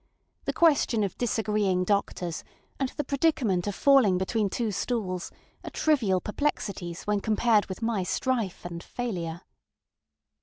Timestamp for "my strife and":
7.83-8.81